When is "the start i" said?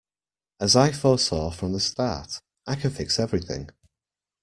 1.73-2.73